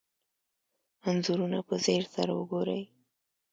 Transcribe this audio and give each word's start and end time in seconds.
انځورونه 1.07 1.59
په 1.67 1.75
ځیر 1.83 2.03
سره 2.15 2.31
وګورئ. 2.39 2.81